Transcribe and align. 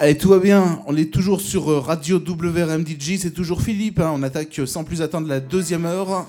Allez, 0.00 0.18
tout 0.18 0.28
va 0.28 0.38
bien. 0.38 0.80
On 0.86 0.96
est 0.96 1.10
toujours 1.12 1.40
sur 1.40 1.70
euh, 1.70 1.78
Radio 1.80 2.18
WRMDJ. 2.18 3.18
C'est 3.18 3.30
toujours 3.32 3.62
Philippe. 3.62 4.00
hein. 4.00 4.10
On 4.14 4.22
attaque 4.22 4.58
euh, 4.58 4.66
sans 4.66 4.84
plus 4.84 5.00
attendre 5.02 5.28
la 5.28 5.40
deuxième 5.40 5.86
heure. 5.86 6.26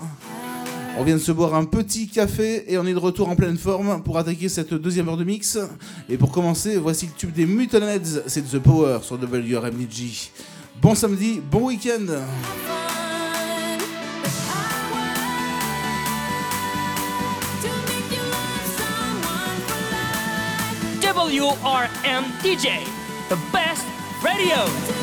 On 0.97 1.03
vient 1.03 1.15
de 1.15 1.19
se 1.21 1.31
boire 1.33 1.55
un 1.55 1.65
petit 1.65 2.07
café 2.07 2.71
et 2.71 2.77
on 2.77 2.85
est 2.85 2.93
de 2.93 2.99
retour 2.99 3.27
en 3.27 3.35
pleine 3.35 3.57
forme 3.57 4.01
pour 4.03 4.17
attaquer 4.17 4.47
cette 4.47 4.73
deuxième 4.73 5.09
heure 5.09 5.17
de 5.17 5.25
mix. 5.25 5.57
Et 6.07 6.15
pour 6.17 6.31
commencer, 6.31 6.77
voici 6.77 7.07
le 7.07 7.11
tube 7.17 7.33
des 7.33 7.45
Muttonheads. 7.45 8.23
C'est 8.27 8.49
The 8.49 8.59
Power 8.59 8.99
sur 9.01 9.17
WRMDJ. 9.17 10.29
Bon 10.81 10.95
samedi, 10.95 11.41
bon 11.51 11.65
week-end. 11.67 12.05
WRM 21.35 22.23
DJ, 22.39 22.85
the 23.27 23.35
best 23.51 23.85
radio. 24.23 24.95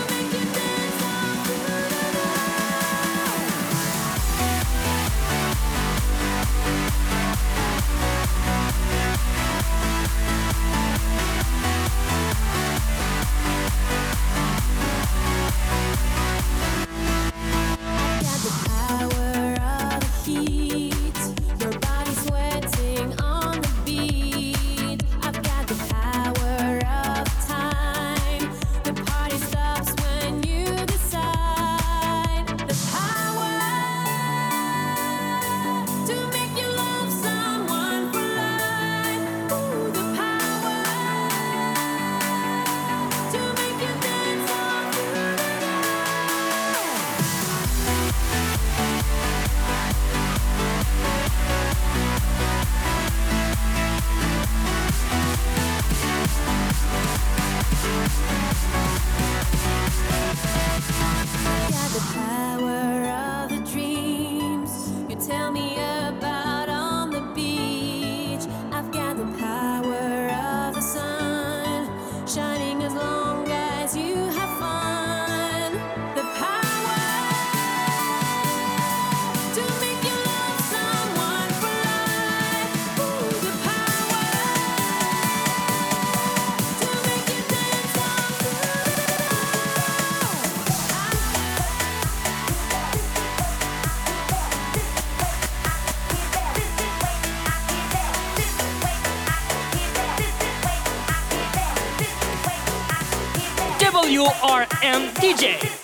and 104.82 105.15
DJ. 105.16 105.81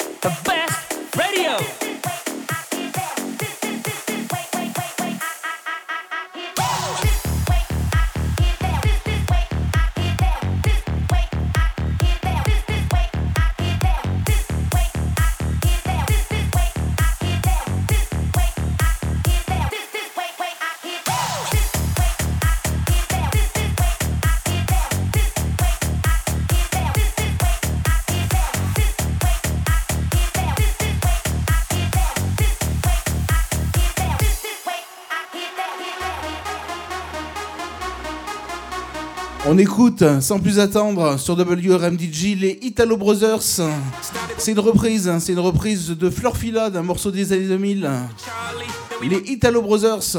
On 39.59 39.61
écoute 39.61 40.05
sans 40.21 40.39
plus 40.39 40.61
attendre 40.61 41.19
sur 41.19 41.35
WRMDJ 41.35 42.37
les 42.37 42.61
Italo 42.63 42.97
Brothers. 42.97 43.43
C'est 44.37 44.53
une 44.53 44.61
reprise, 44.61 45.13
c'est 45.19 45.33
une 45.33 45.41
reprise 45.41 45.89
de 45.89 46.11
Florfila 46.11 46.71
d'un 46.71 46.83
morceau 46.83 47.11
des 47.11 47.33
années 47.33 47.49
2000. 47.49 47.91
Les 49.03 49.17
Italo 49.27 49.61
Brothers. 49.61 50.17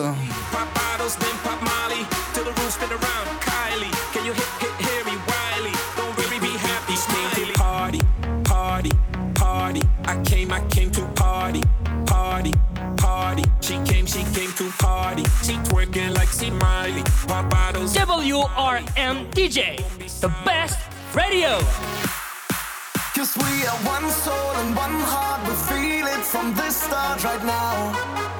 WRM 19.10 19.26
DJ, 19.32 19.78
the 20.22 20.28
best 20.46 20.78
radio. 21.16 21.58
Cause 23.16 23.36
we 23.38 23.66
are 23.66 23.80
one 23.88 24.08
soul 24.12 24.52
and 24.62 24.76
one 24.76 25.00
heart, 25.02 25.42
we 25.48 25.56
feel 25.66 26.06
it 26.06 26.24
from 26.24 26.54
the 26.54 26.70
start 26.70 27.24
right 27.24 27.44
now. 27.44 28.39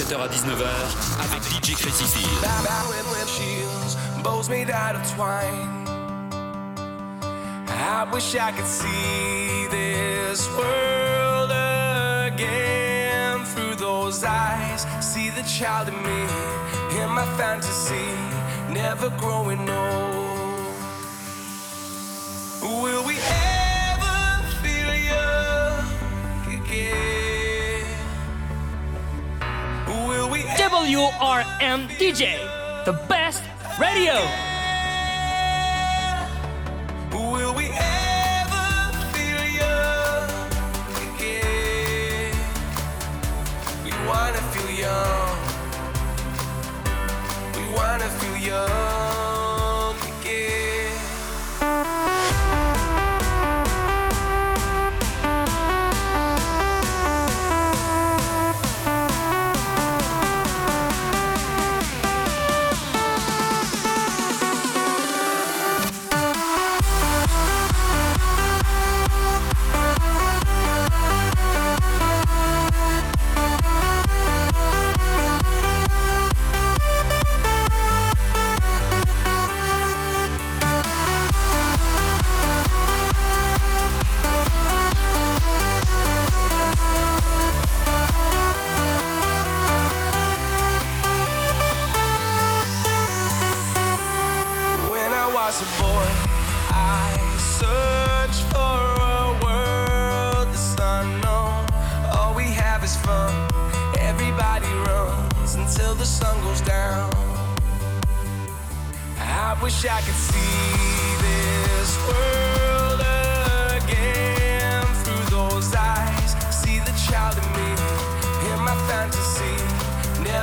17h 0.00 0.16
à 0.18 0.28
19h 0.28 0.64
avec 1.20 1.42
DJ 1.42 1.74
Crazy 1.74 2.04
I 7.82 8.04
wish 8.10 8.34
I 8.34 8.52
could 8.52 8.66
see 8.66 9.66
this 9.70 10.48
world 10.56 11.50
again 12.32 13.44
through 13.44 13.74
those 13.76 14.24
eyes. 14.24 14.86
See 15.00 15.28
the 15.28 15.42
child 15.42 15.88
in 15.88 16.02
me, 16.02 16.22
in 17.02 17.10
my 17.10 17.26
fantasy, 17.36 18.14
never 18.72 19.10
growing 19.18 19.68
old. 19.68 20.19
WRM 30.90 31.86
DJ, 32.00 32.34
the 32.84 32.92
best 33.06 33.44
radio. 33.78 34.49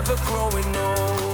ever 0.09 0.25
growing 0.25 0.75
old. 0.77 1.26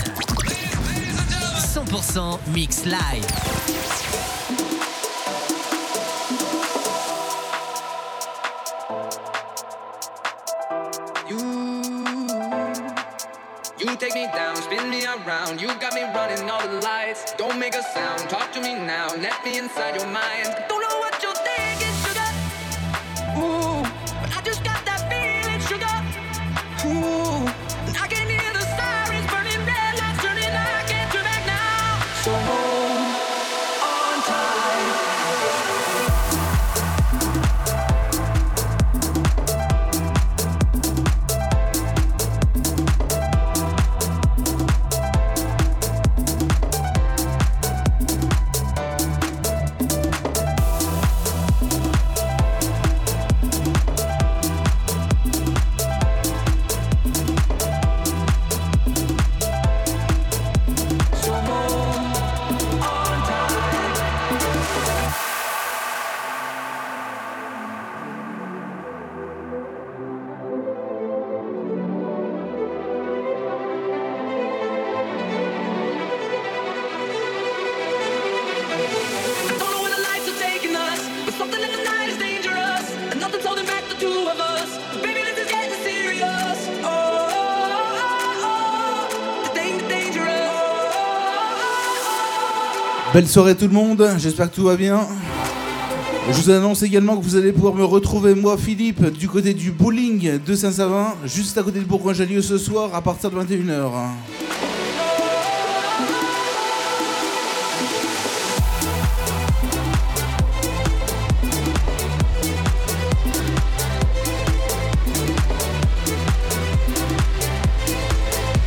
100% 1.74 2.40
mix 2.54 2.86
live. 2.86 3.26
You, 11.28 11.38
you 13.80 13.96
take 13.98 14.14
me 14.14 14.28
down, 14.28 14.56
spin 14.56 14.90
me 14.90 15.06
around. 15.06 15.60
You 15.60 15.68
got 15.80 15.94
me 15.94 16.04
running 16.04 16.50
all 16.50 16.66
the 16.66 16.80
lights. 16.82 17.34
Don't 17.38 17.60
make 17.60 17.76
a 17.76 17.84
sound, 17.84 18.30
talk 18.30 18.54
to 18.54 18.62
me 18.62 18.76
now. 18.76 19.08
Let 19.18 19.44
me 19.44 19.58
inside 19.58 19.96
your 19.96 20.08
mind. 20.08 20.56
Don't 20.70 20.79
Belle 93.20 93.28
soirée 93.28 93.54
tout 93.54 93.68
le 93.68 93.74
monde, 93.74 94.12
j'espère 94.18 94.50
que 94.50 94.56
tout 94.56 94.64
va 94.64 94.78
bien. 94.78 95.02
Je 96.32 96.38
vous 96.38 96.52
annonce 96.52 96.84
également 96.84 97.18
que 97.18 97.22
vous 97.22 97.36
allez 97.36 97.52
pouvoir 97.52 97.76
me 97.76 97.84
retrouver, 97.84 98.34
moi 98.34 98.58
Philippe, 98.58 99.08
du 99.08 99.28
côté 99.28 99.54
du 99.54 99.72
bowling 99.72 100.40
de 100.40 100.56
Saint-Savin, 100.56 101.16
juste 101.26 101.58
à 101.58 101.64
côté 101.64 101.80
de 101.80 101.84
Bourgoin-Jallieu 101.84 102.42
ce 102.42 102.58
soir 102.58 102.96
à 102.96 103.02
partir 103.02 103.30
de 103.30 103.36
21h. 103.36 103.92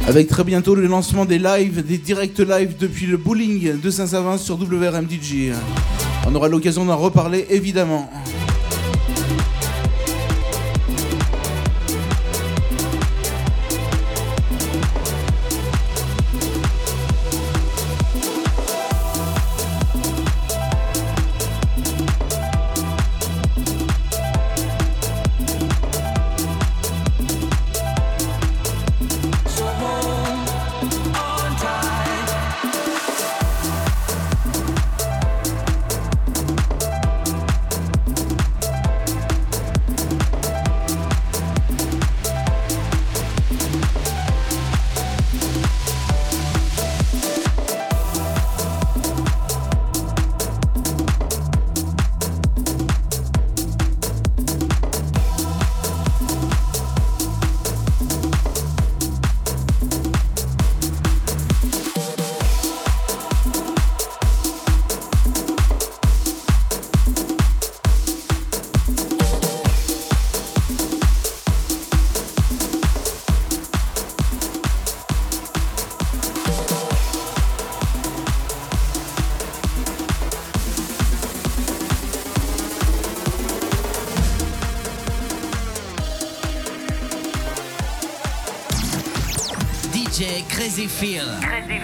Avec 0.06 0.26
très 0.26 0.42
bientôt 0.42 0.74
le 0.74 0.86
lancement 0.86 1.24
des 1.24 1.38
lives, 1.38 1.86
des 1.86 1.96
directs 1.96 2.38
live 2.38 2.74
depuis 2.78 3.06
le 3.06 3.16
bowling 3.16 3.80
de 3.80 3.90
Saint-Savin 3.90 4.36
sur 4.36 4.56
WRMDJ. 4.56 5.52
On 6.26 6.34
aura 6.34 6.48
l'occasion 6.48 6.84
d'en 6.84 6.96
reparler 6.96 7.46
évidemment. 7.50 8.10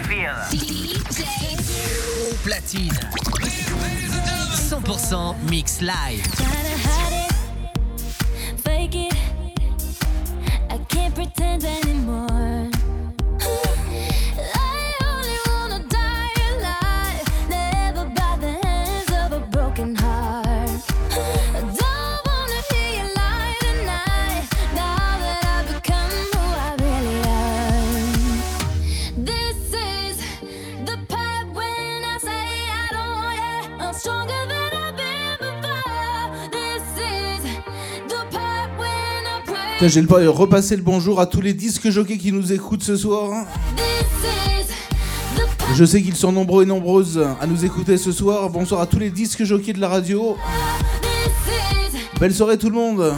Phil. 0.04 0.98
Au 2.30 2.34
platine. 2.44 2.92
100% 4.70 5.34
mix 5.50 5.80
live. 5.80 6.22
I 10.70 10.78
can't 10.88 11.14
pretend 11.14 11.64
anymore. 11.64 12.37
J'ai 39.80 40.02
le 40.02 40.28
repasser 40.28 40.74
le 40.74 40.82
bonjour 40.82 41.20
à 41.20 41.26
tous 41.26 41.40
les 41.40 41.54
disques 41.54 41.88
jockeys 41.88 42.18
qui 42.18 42.32
nous 42.32 42.52
écoutent 42.52 42.82
ce 42.82 42.96
soir. 42.96 43.46
Part 45.56 45.74
Je 45.76 45.84
sais 45.84 46.02
qu'ils 46.02 46.16
sont 46.16 46.32
nombreux 46.32 46.64
et 46.64 46.66
nombreuses 46.66 47.24
à 47.40 47.46
nous 47.46 47.64
écouter 47.64 47.96
ce 47.96 48.10
soir. 48.10 48.50
Bonsoir 48.50 48.80
à 48.80 48.86
tous 48.86 48.98
les 48.98 49.10
disques 49.10 49.44
jockeys 49.44 49.74
de 49.74 49.80
la 49.80 49.88
radio. 49.88 50.36
Belle 52.18 52.34
soirée 52.34 52.58
tout 52.58 52.70
le 52.70 52.74
monde. 52.74 53.14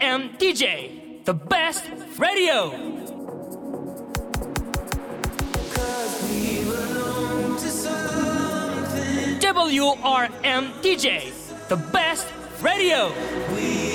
WRM 0.00 0.38
DJ, 0.38 1.24
the 1.24 1.32
best 1.32 1.84
radio. 2.18 2.70
WRM 9.40 10.72
DJ, 10.82 11.32
the 11.68 11.76
best 11.76 12.26
radio. 12.60 13.10
WRM 13.10 13.85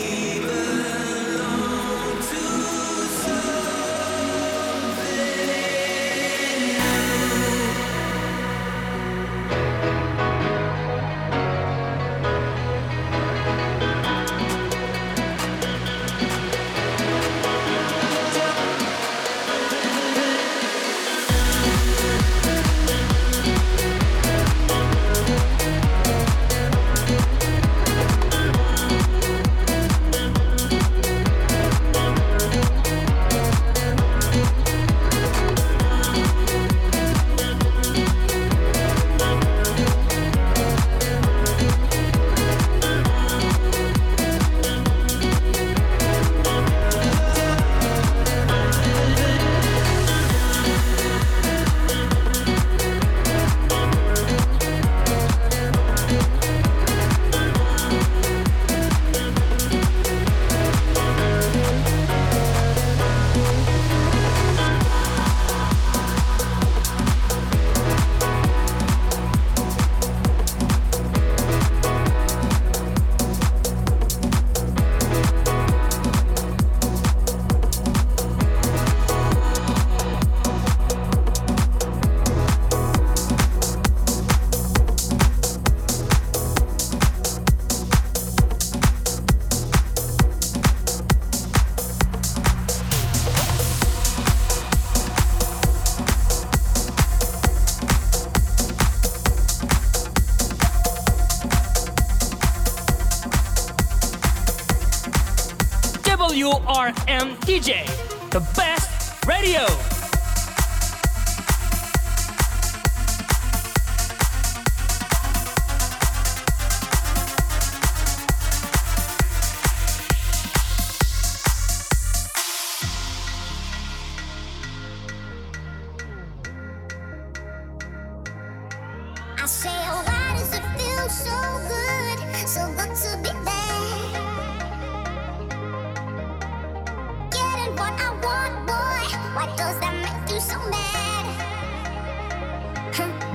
DJ, 107.42 107.86
the 108.30 108.40
best 108.56 109.26
radio. 109.26 110.01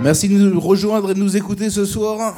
Merci 0.06 0.28
de 0.28 0.38
nous 0.38 0.60
rejoindre 0.60 1.10
et 1.10 1.14
de 1.14 1.18
nous 1.18 1.36
écouter 1.36 1.68
ce 1.68 1.84
soir. 1.84 2.32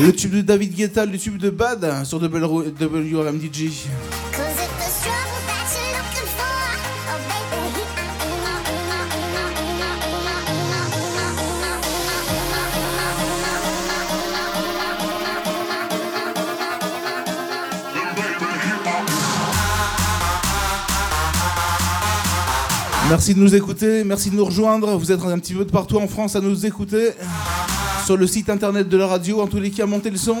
Le 0.00 0.12
tube 0.12 0.30
de 0.30 0.42
David 0.42 0.74
Guetta, 0.74 1.04
le 1.04 1.18
tube 1.18 1.36
de 1.36 1.50
Bad 1.50 2.04
sur 2.04 2.18
WRM 2.18 3.40
Merci 23.12 23.34
de 23.34 23.40
nous 23.40 23.54
écouter, 23.54 24.04
merci 24.04 24.30
de 24.30 24.36
nous 24.36 24.44
rejoindre. 24.46 24.96
Vous 24.96 25.12
êtes 25.12 25.22
un 25.22 25.38
petit 25.38 25.52
peu 25.52 25.66
de 25.66 25.70
partout 25.70 25.98
en 25.98 26.08
France 26.08 26.34
à 26.34 26.40
nous 26.40 26.64
écouter. 26.64 27.10
Sur 28.06 28.16
le 28.16 28.26
site 28.26 28.48
internet 28.48 28.88
de 28.88 28.96
la 28.96 29.06
radio, 29.06 29.42
en 29.42 29.46
tous 29.46 29.60
les 29.60 29.70
cas, 29.70 29.84
montez 29.84 30.08
le 30.08 30.16
son. 30.16 30.38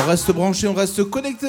On 0.00 0.08
reste 0.08 0.32
branché, 0.32 0.66
on 0.66 0.72
reste 0.72 1.04
connecté. 1.04 1.48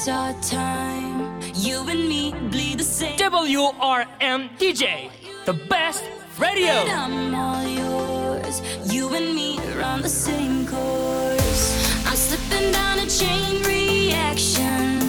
It's 0.00 0.08
our 0.08 0.32
time. 0.40 1.42
You 1.54 1.86
and 1.86 2.08
me 2.08 2.32
bleed 2.50 2.78
the 2.78 2.84
same. 2.84 3.18
WRM 3.18 4.48
DJ, 4.56 5.10
the 5.44 5.52
best 5.52 6.02
radio. 6.38 6.72
And 6.72 6.90
I'm 6.90 7.34
all 7.34 7.66
yours. 7.66 8.62
You 8.90 9.14
and 9.14 9.34
me 9.34 9.58
run 9.78 10.00
the 10.00 10.08
same 10.08 10.66
course. 10.66 12.06
I'm 12.06 12.16
slipping 12.16 12.72
down 12.72 13.00
a 13.00 13.06
chain 13.10 13.62
reaction. 13.62 15.02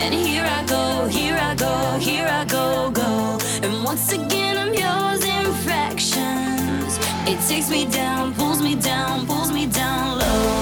And 0.00 0.14
here 0.14 0.44
I 0.44 0.64
go, 0.64 1.08
here 1.08 1.36
I 1.36 1.54
go, 1.54 1.98
here 1.98 2.26
I 2.26 2.46
go, 2.46 2.90
go. 2.90 3.38
And 3.62 3.84
once 3.84 4.12
again, 4.12 4.56
I'm 4.56 4.72
yours 4.72 5.22
in 5.26 5.52
fractions. 5.66 6.98
It 7.28 7.38
takes 7.50 7.68
me 7.68 7.84
down, 7.84 8.32
pulls 8.32 8.62
me 8.62 8.76
down, 8.76 9.26
pulls 9.26 9.52
me 9.52 9.66
down 9.66 10.20
low. 10.20 10.61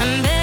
And 0.00 0.37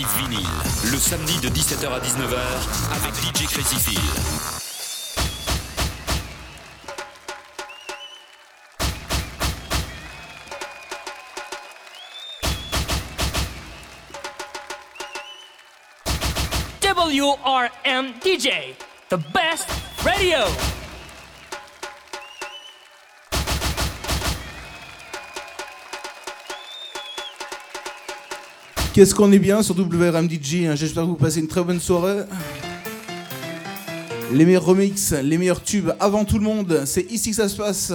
Live 0.00 0.08
vinyle, 0.16 0.46
le 0.90 0.96
samedi 0.96 1.38
de 1.40 1.50
17h 1.50 1.92
à 1.92 2.00
19h 2.00 2.38
avec 2.90 3.14
DJ 3.16 3.46
Crazy 3.46 3.76
Phil. 3.76 4.00
WRM 16.82 18.14
DJ, 18.24 18.74
the 19.10 19.18
best 19.34 19.68
radio. 20.02 20.69
Qu'est-ce 28.92 29.14
qu'on 29.14 29.30
est 29.30 29.38
bien 29.38 29.62
sur 29.62 29.76
WRM 29.78 30.28
DJ 30.28 30.66
hein. 30.66 30.74
J'espère 30.74 31.04
que 31.04 31.08
vous 31.08 31.14
passez 31.14 31.38
une 31.38 31.46
très 31.46 31.62
bonne 31.62 31.78
soirée. 31.78 32.24
Les 34.32 34.44
meilleurs 34.44 34.64
remix, 34.64 35.12
les 35.12 35.38
meilleurs 35.38 35.62
tubes 35.62 35.90
avant 36.00 36.24
tout 36.24 36.38
le 36.38 36.44
monde, 36.44 36.82
c'est 36.86 37.10
ici 37.10 37.30
que 37.30 37.36
ça 37.36 37.48
se 37.48 37.56
passe. 37.56 37.92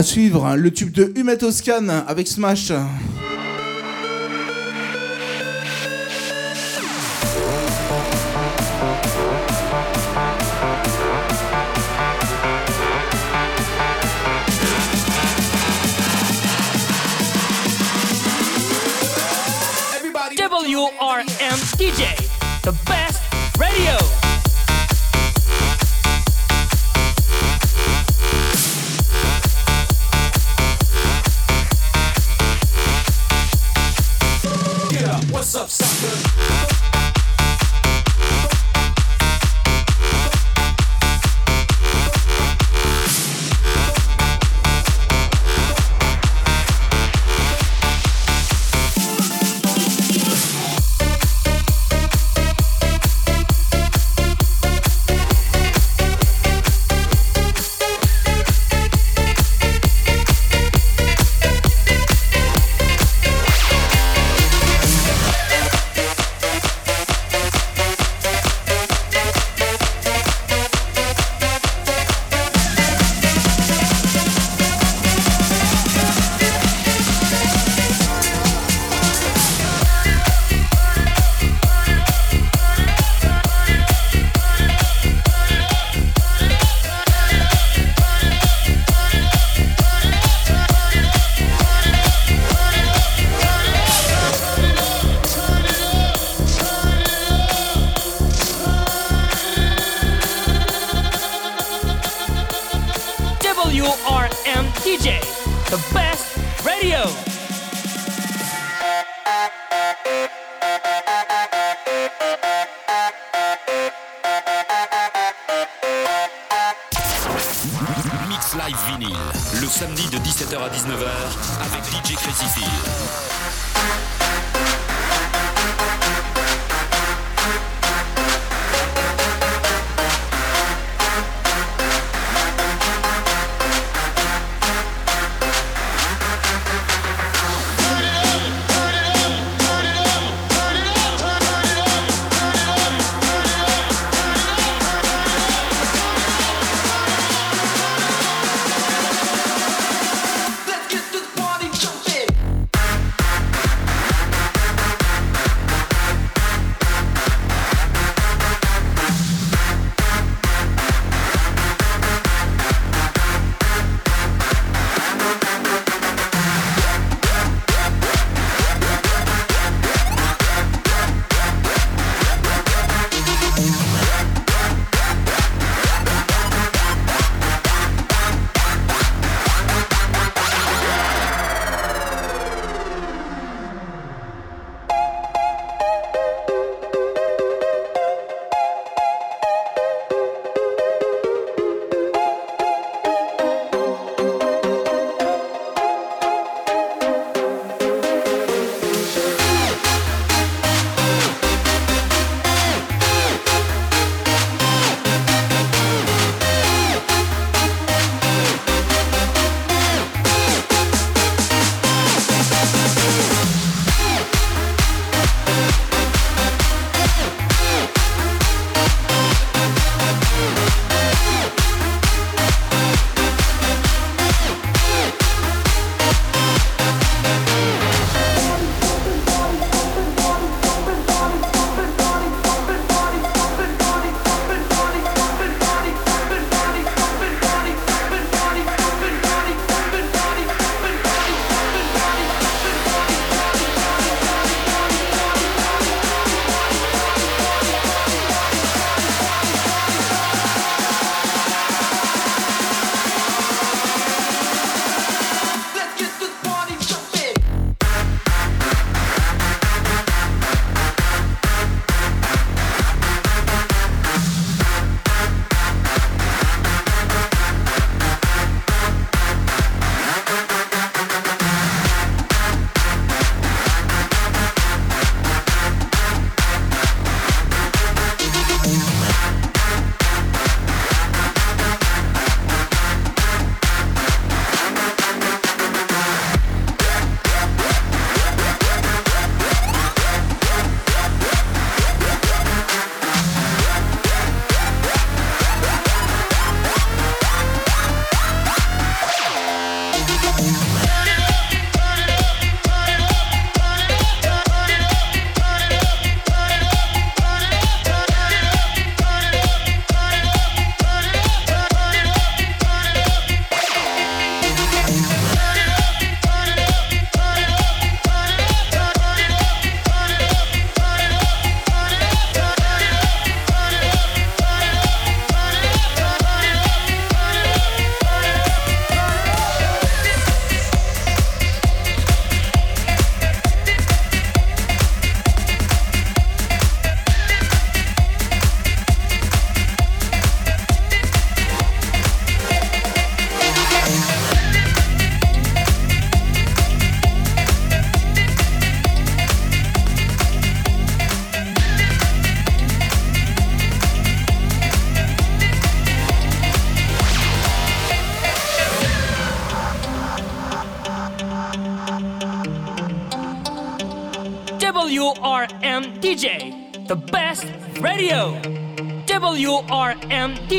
À 0.00 0.02
suivre, 0.02 0.56
le 0.56 0.70
tube 0.70 0.92
de 0.92 1.12
Humet 1.14 1.36
Toscan 1.36 1.86
avec 2.08 2.26
Smash. 2.26 2.72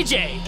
DJ, 0.01 0.40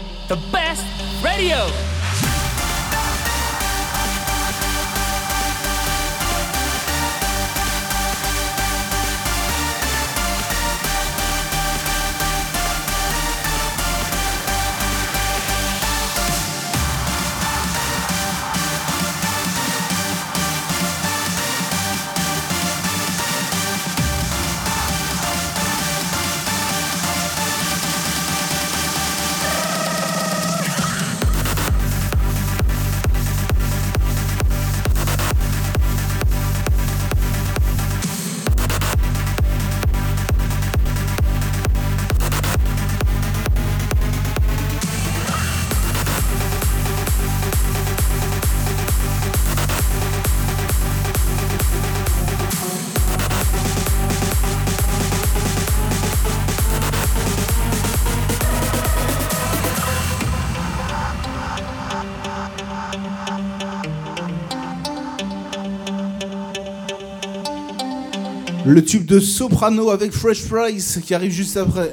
Le 68.74 68.84
tube 68.84 69.06
de 69.06 69.20
Soprano 69.20 69.92
avec 69.92 70.12
Fresh 70.12 70.48
Price 70.48 71.00
qui 71.06 71.14
arrive 71.14 71.32
juste 71.32 71.58
après. 71.58 71.92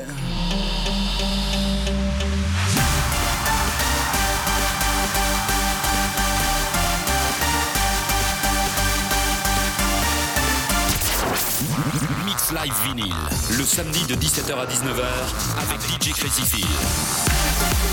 Mix 12.24 12.50
Live 12.50 12.72
Vinyl, 12.86 13.14
le 13.58 13.64
samedi 13.64 14.06
de 14.06 14.14
17h 14.14 14.54
à 14.54 14.64
19h 14.64 15.04
avec 15.60 15.82
DJ 15.82 16.14
Crazy 16.14 16.46
Phil. 16.46 17.89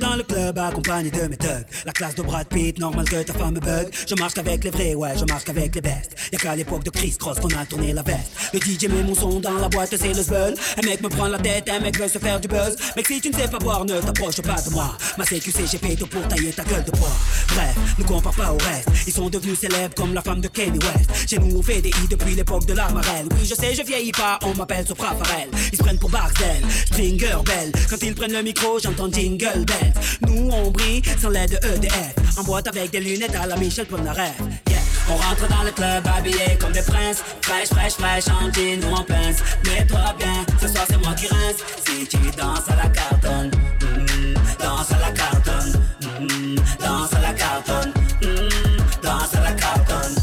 Dans 0.00 0.14
le 0.14 0.24
club 0.24 0.58
accompagné 0.58 1.10
de 1.10 1.26
mes 1.26 1.35
La 1.84 1.92
classe 1.92 2.14
de 2.14 2.22
Brad 2.22 2.46
Pitt, 2.48 2.78
normal 2.78 3.08
que 3.08 3.22
ta 3.22 3.32
femme 3.32 3.54
me 3.54 3.60
bug. 3.60 3.88
Je 4.08 4.14
marche 4.14 4.34
qu'avec 4.34 4.64
les 4.64 4.70
vrais, 4.70 4.94
ouais, 4.94 5.16
je 5.16 5.24
marche 5.24 5.44
qu'avec 5.44 5.74
les 5.74 5.80
bestes. 5.80 6.16
Y'a 6.32 6.38
qu'à 6.38 6.56
l'époque 6.56 6.84
de 6.84 6.90
Chris 6.90 7.16
Cross 7.18 7.38
qu'on 7.40 7.48
a 7.48 7.64
tourné 7.64 7.92
la 7.92 8.02
veste. 8.02 8.32
Le 8.52 8.58
DJ 8.60 8.88
met 8.88 9.02
mon 9.02 9.14
son 9.14 9.40
dans 9.40 9.58
la 9.58 9.68
boîte, 9.68 9.94
c'est 9.96 10.12
le 10.12 10.22
zbeul. 10.22 10.54
Un 10.76 10.86
mec 10.86 11.00
me 11.02 11.08
prend 11.08 11.28
la 11.28 11.38
tête, 11.38 11.68
un 11.68 11.80
mec 11.80 11.98
veut 11.98 12.08
se 12.08 12.18
faire 12.18 12.40
du 12.40 12.48
buzz. 12.48 12.76
Mec, 12.96 13.06
si 13.06 13.20
tu 13.20 13.30
ne 13.30 13.34
sais 13.34 13.48
pas 13.48 13.58
boire, 13.58 13.84
ne 13.84 14.00
t'approche 14.00 14.40
pas 14.42 14.60
de 14.60 14.70
moi. 14.70 14.96
Ma 15.16 15.24
CQC, 15.24 15.66
j'ai 15.70 15.78
fait 15.78 15.96
tout 15.96 16.06
pour 16.06 16.26
tailler 16.28 16.52
ta 16.52 16.64
gueule 16.64 16.84
de 16.84 16.90
bois. 16.92 17.12
Bref, 17.48 17.76
ne 17.98 18.04
compare 18.04 18.34
pas 18.34 18.52
au 18.52 18.58
reste. 18.58 18.88
Ils 19.06 19.12
sont 19.12 19.28
devenus 19.28 19.58
célèbres 19.58 19.94
comme 19.94 20.14
la 20.14 20.22
femme 20.22 20.40
de 20.40 20.48
Kanye 20.48 20.78
West. 20.78 21.28
Chez 21.28 21.38
nous, 21.38 21.56
on 21.56 21.62
fait 21.62 21.80
des 21.80 21.90
hits 21.90 22.08
depuis 22.10 22.34
l'époque 22.34 22.66
de 22.66 22.74
l'armarelle. 22.74 23.26
Oui, 23.32 23.46
je 23.48 23.54
sais, 23.54 23.74
je 23.74 23.82
vieillis 23.82 24.12
pas, 24.12 24.38
on 24.42 24.54
m'appelle 24.54 24.86
Sopra 24.86 25.14
Farel. 25.14 25.48
Ils 25.72 25.78
se 25.78 25.82
prennent 25.82 25.98
pour 25.98 26.10
Barcel, 26.10 26.62
Stringer 26.86 27.38
Bell. 27.44 27.72
Quand 27.88 28.02
ils 28.02 28.14
prennent 28.14 28.32
le 28.32 28.42
micro, 28.42 28.78
j'entends 28.78 29.10
Jingle 29.10 29.64
Bells. 29.64 29.92
Nous, 30.28 30.50
on 30.50 30.70
brille 30.70 31.02
sans 31.20 31.30
de 31.44 31.56
EDF. 31.74 32.38
En 32.38 32.44
boîte 32.44 32.66
avec 32.68 32.90
des 32.90 33.00
lunettes 33.00 33.34
à 33.34 33.46
la 33.46 33.56
Michel 33.56 33.84
Polnareff. 33.86 34.38
Yeah. 34.68 34.78
On 35.10 35.16
rentre 35.16 35.46
dans 35.48 35.62
le 35.62 35.70
club 35.70 36.02
habillé 36.06 36.56
comme 36.58 36.72
des 36.72 36.82
princes. 36.82 37.22
Fraîche, 37.42 37.68
fraîche, 37.68 37.92
fraîche, 37.92 38.24
en 38.28 38.50
jean 38.52 38.82
ou 38.88 38.94
en 38.94 39.04
pince. 39.04 39.42
Mets-toi 39.66 40.14
bien, 40.18 40.46
ce 40.60 40.68
soir 40.68 40.84
c'est 40.88 40.96
moi 40.96 41.12
qui 41.14 41.26
rince. 41.28 41.56
Si 41.86 42.06
tu 42.06 42.16
danses 42.36 42.68
à 42.68 42.76
la 42.76 42.88
cartonne, 42.88 43.50
mm, 43.50 44.34
danse 44.58 44.90
à 44.92 44.98
la 44.98 45.12
cartonne, 45.12 45.82
mm, 46.20 46.56
danse 46.80 47.12
à 47.12 47.20
la 47.20 47.32
cartonne, 47.34 47.92
mm, 48.22 48.56
danse 49.02 49.34
à 49.34 49.40
la 49.42 49.52
cartonne, 49.52 50.14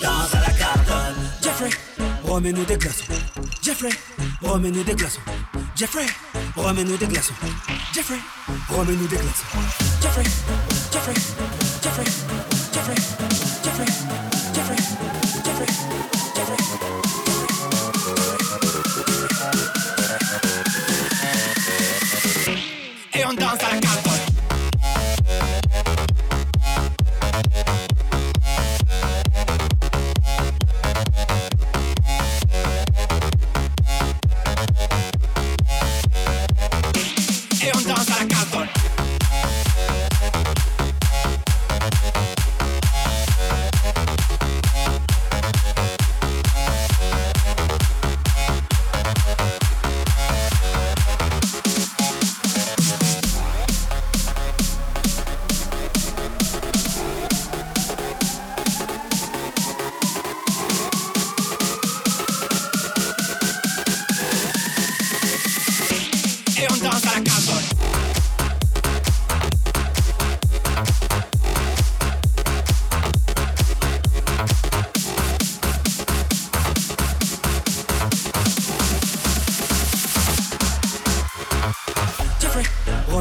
danse 0.00 0.34
à 0.34 0.40
la 0.40 0.52
cartonne. 0.52 1.16
Jeffrey, 1.42 1.70
remets-nous 2.24 2.64
des 2.64 2.76
glaçons. 2.76 3.04
Jeffrey, 3.62 3.90
remets-nous 4.42 4.84
des 4.84 4.94
glaçons. 4.94 5.20
Jeffrey, 5.74 6.06
remets-nous 6.56 6.96
des 6.96 7.06
glaçons. 7.08 7.34
Jeffrey, 7.94 8.18
remets-nous 8.70 9.06
des. 9.06 9.18
Jeffrey, 10.02 10.24
Jeffrey, 10.92 11.14
Jeffrey, 11.80 12.04
Jeffrey, 12.72 12.94
Jeffrey, 12.96 13.33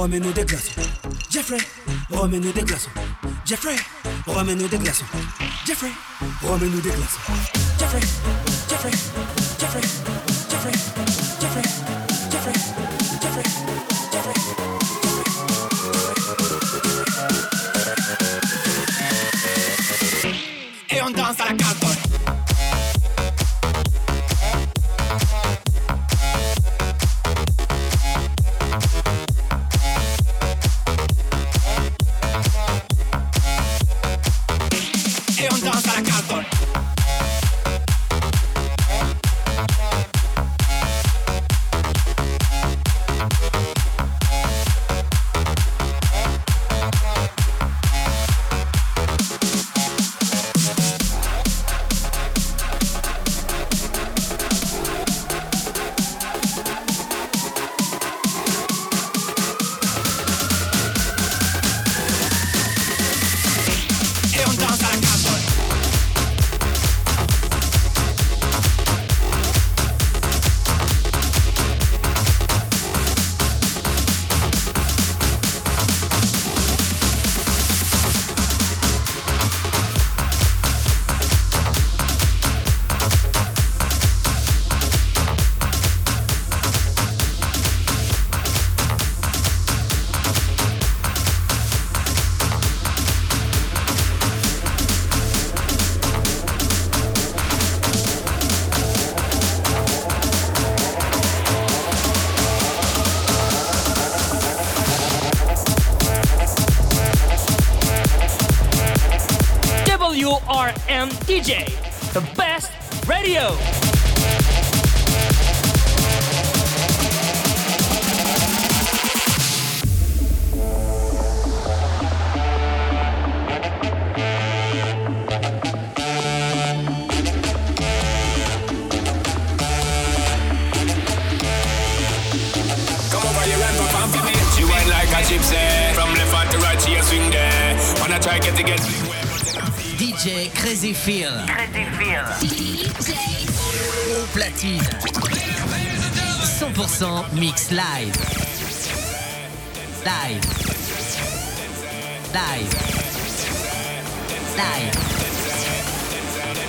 remets-nous 0.00 0.32
des 0.32 0.44
glaçons. 0.44 0.80
Jeffrey, 1.30 1.58
remets-nous 2.10 2.52
des 2.52 2.62
glaçons. 2.62 2.90
Jeffrey, 3.44 3.76
remets-nous 4.26 4.68
des 4.68 4.78
glaçons. 4.78 5.04
Jeffrey, 5.66 5.90
remets-nous 6.42 6.80
des 6.80 6.90
glaçons. 6.90 7.20
Jeffrey, 7.78 8.00
Jeffrey, 8.68 8.90
Jeffrey, 9.58 10.09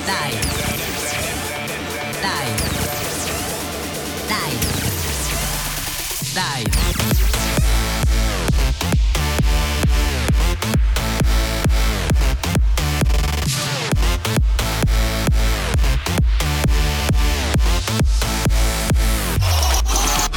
Dai. 0.05 0.31
Dai. 2.21 2.47
Dai. 4.27 4.51
Dai. 6.33 6.63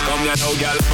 Come 0.06 0.20
here 0.20 0.36
now, 0.36 0.54
girl. 0.58 0.93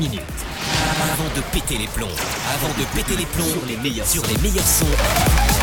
Avant 0.00 1.28
de 1.36 1.42
péter 1.52 1.76
les 1.76 1.86
plombs, 1.88 2.06
avant 2.54 2.68
de 2.68 2.84
péter 2.96 3.16
les 3.18 3.26
plombs 3.26 3.44
sur 3.44 3.66
les 4.26 4.38
meilleurs 4.38 4.66
sons. 4.66 5.59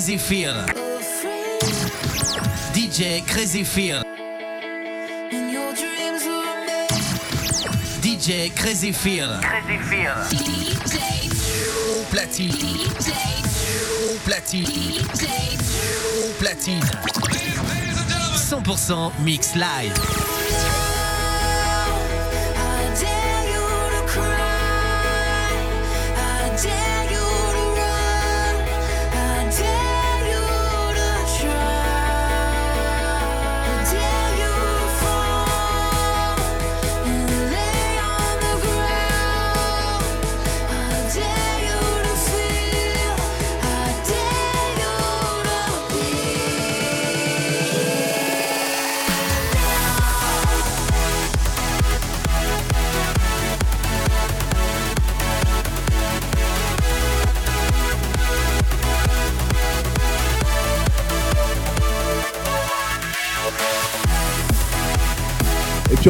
Crazy 0.00 0.16
Fear. 0.16 0.54
DJ 2.72 3.22
Crazy 3.26 3.64
Fear. 3.64 4.02
DJ 8.00 8.50
Crazy 8.56 8.92
Fear. 8.92 9.40
Crazy 9.42 9.76
DJ 10.30 10.86
platine. 12.08 12.50
DJ 12.50 13.12
platine. 14.24 14.64
DJ 15.12 15.26
platine. 16.38 16.80
100% 18.48 19.12
mix 19.22 19.54
live. 19.54 20.39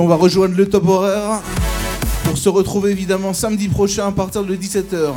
on 0.01 0.07
va 0.07 0.15
rejoindre 0.15 0.57
le 0.57 0.67
top 0.67 0.89
horaire 0.89 1.43
pour 2.25 2.39
se 2.39 2.49
retrouver 2.49 2.91
évidemment 2.91 3.35
samedi 3.35 3.69
prochain 3.69 4.09
à 4.09 4.13
partir 4.13 4.45
de 4.45 4.57
17h. 4.57 5.13